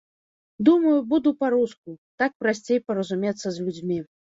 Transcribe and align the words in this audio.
Думаю, 0.69 0.93
буду 1.11 1.29
па-руску, 1.43 1.89
так 2.25 2.31
прасцей 2.43 2.85
паразумецца 2.91 3.47
з 3.57 3.73
людзьмі. 3.73 4.07